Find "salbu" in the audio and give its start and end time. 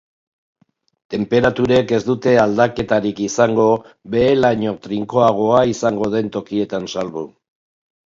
6.95-7.25